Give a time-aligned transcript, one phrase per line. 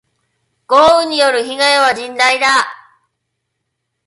[0.67, 2.47] 豪雨による被害は甚大だ。